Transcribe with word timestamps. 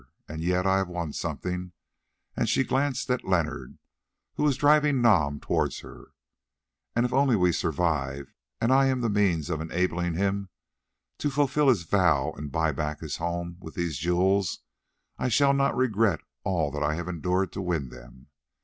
And 0.27 0.41
yet 0.41 0.65
I 0.65 0.77
have 0.77 0.87
won 0.87 1.13
something," 1.13 1.73
and 2.35 2.49
she 2.49 2.63
glanced 2.63 3.07
at 3.11 3.23
Leonard 3.23 3.77
who 4.33 4.41
was 4.41 4.57
driving 4.57 4.99
Nam 4.99 5.39
towards 5.39 5.81
her, 5.81 6.13
"and 6.95 7.05
if 7.05 7.13
only 7.13 7.35
we 7.35 7.51
survive 7.51 8.33
and 8.59 8.73
I 8.73 8.87
am 8.87 9.01
the 9.01 9.11
means 9.11 9.47
of 9.51 9.61
enabling 9.61 10.15
him 10.15 10.49
to 11.19 11.29
fulfil 11.29 11.69
his 11.69 11.83
vow 11.83 12.31
and 12.35 12.51
buy 12.51 12.71
back 12.71 13.01
his 13.01 13.17
home 13.17 13.57
with 13.59 13.75
these 13.75 13.99
jewels, 13.99 14.61
I 15.19 15.27
shall 15.27 15.53
not 15.53 15.77
regret 15.77 16.21
all 16.43 16.71
that 16.71 16.81
I 16.81 16.95
have 16.95 17.07
endured 17.07 17.51
to 17.51 17.61
win 17.61 17.89
them. 17.89 18.29